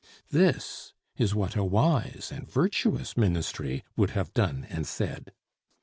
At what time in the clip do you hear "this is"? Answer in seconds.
0.31-1.35